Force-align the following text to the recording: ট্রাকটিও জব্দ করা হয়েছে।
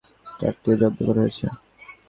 ট্রাকটিও 0.37 0.75
জব্দ 0.81 0.99
করা 1.07 1.21
হয়েছে। 1.23 1.45